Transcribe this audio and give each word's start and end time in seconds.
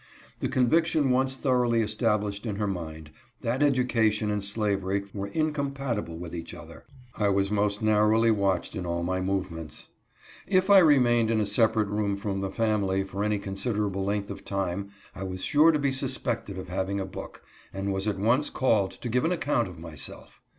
The 0.39 0.49
conviction 0.49 1.11
once 1.11 1.35
thoroughly 1.35 1.81
established 1.83 2.47
in 2.47 2.55
her 2.55 2.65
mind, 2.65 3.11
that 3.41 3.61
education 3.61 4.31
and 4.31 4.43
slavery 4.43 5.03
were 5.13 5.27
incompatible 5.27 6.17
with 6.17 6.33
each 6.33 6.55
other, 6.55 6.85
I 7.19 7.29
was 7.29 7.51
most 7.51 7.83
narrowly 7.83 8.31
watched 8.31 8.75
in 8.75 8.87
all 8.87 9.03
my 9.03 9.21
movements. 9.21 9.89
If 10.47 10.71
I 10.71 10.79
re 10.79 10.97
mained 10.97 11.29
in 11.29 11.39
a 11.39 11.45
separate 11.45 11.89
room 11.89 12.15
from 12.15 12.41
the 12.41 12.49
family 12.49 13.03
for 13.03 13.23
any 13.23 13.37
con 13.37 13.53
siderable 13.53 14.03
length 14.03 14.31
of 14.31 14.43
time, 14.43 14.89
I 15.13 15.21
was 15.21 15.43
sure 15.45 15.71
to 15.71 15.77
be 15.77 15.91
suspected 15.91 16.57
of 16.57 16.67
having 16.67 16.99
a 16.99 17.05
book, 17.05 17.43
and 17.71 17.93
was 17.93 18.07
at 18.07 18.17
once 18.17 18.49
called 18.49 18.89
to 19.03 19.07
give 19.07 19.23
an 19.23 19.31
account 19.31 19.67
of 19.67 19.77
myself. 19.77 20.41